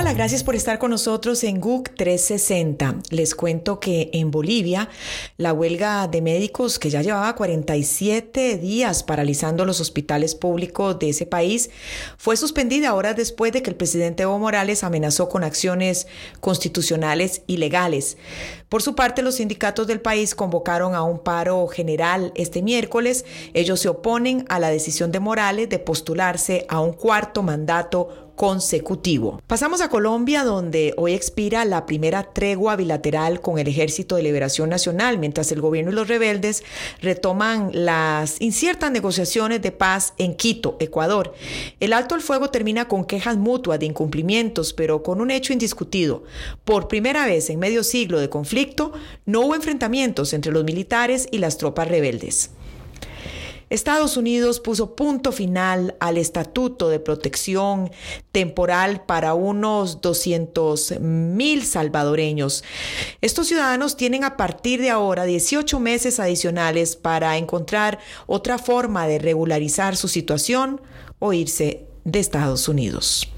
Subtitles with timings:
[0.00, 3.00] Hola, gracias por estar con nosotros en GUC 360.
[3.10, 4.88] Les cuento que en Bolivia
[5.36, 11.26] la huelga de médicos que ya llevaba 47 días paralizando los hospitales públicos de ese
[11.26, 11.68] país
[12.16, 16.06] fue suspendida horas después de que el presidente Evo Morales amenazó con acciones
[16.40, 18.16] constitucionales ilegales.
[18.70, 23.26] Por su parte, los sindicatos del país convocaron a un paro general este miércoles.
[23.52, 29.42] Ellos se oponen a la decisión de Morales de postularse a un cuarto mandato consecutivo.
[29.46, 34.70] Pasamos a Colombia, donde hoy expira la primera tregua bilateral con el Ejército de Liberación
[34.70, 36.64] Nacional, mientras el gobierno y los rebeldes
[37.02, 41.34] retoman las inciertas negociaciones de paz en Quito, Ecuador.
[41.80, 46.24] El alto al fuego termina con quejas mutuas de incumplimientos, pero con un hecho indiscutido.
[46.64, 48.94] Por primera vez en medio siglo de conflicto,
[49.26, 52.52] no hubo enfrentamientos entre los militares y las tropas rebeldes.
[53.70, 57.92] Estados Unidos puso punto final al Estatuto de Protección
[58.32, 62.64] Temporal para unos 200 mil salvadoreños.
[63.20, 69.20] Estos ciudadanos tienen a partir de ahora 18 meses adicionales para encontrar otra forma de
[69.20, 70.80] regularizar su situación
[71.20, 73.30] o irse de Estados Unidos.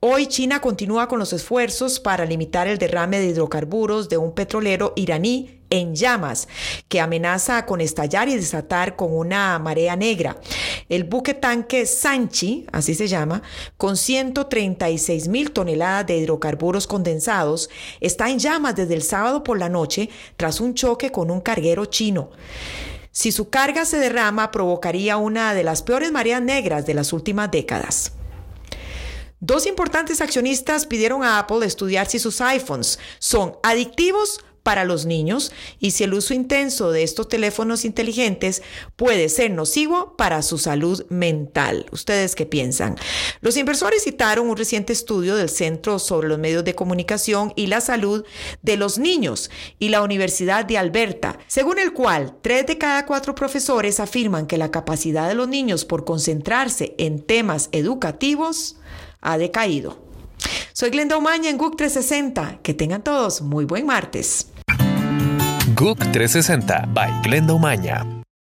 [0.00, 4.92] Hoy China continúa con los esfuerzos para limitar el derrame de hidrocarburos de un petrolero
[4.96, 6.48] iraní en llamas
[6.88, 10.36] que amenaza con estallar y desatar con una marea negra.
[10.88, 13.42] El buque tanque Sanchi, así se llama,
[13.76, 17.70] con 136 mil toneladas de hidrocarburos condensados,
[18.00, 21.86] está en llamas desde el sábado por la noche tras un choque con un carguero
[21.86, 22.30] chino.
[23.10, 27.50] Si su carga se derrama, provocaría una de las peores mareas negras de las últimas
[27.50, 28.13] décadas.
[29.46, 35.52] Dos importantes accionistas pidieron a Apple estudiar si sus iPhones son adictivos para los niños
[35.78, 38.62] y si el uso intenso de estos teléfonos inteligentes
[38.96, 41.84] puede ser nocivo para su salud mental.
[41.92, 42.96] ¿Ustedes qué piensan?
[43.42, 47.82] Los inversores citaron un reciente estudio del Centro sobre los Medios de Comunicación y la
[47.82, 48.24] Salud
[48.62, 53.34] de los Niños y la Universidad de Alberta, según el cual tres de cada cuatro
[53.34, 58.76] profesores afirman que la capacidad de los niños por concentrarse en temas educativos
[59.24, 59.98] ha decaído.
[60.72, 62.58] Soy Glenda Umaña en GUC 360.
[62.62, 64.48] Que tengan todos muy buen martes.
[65.74, 68.13] GUC 360 by Glenda Umaña.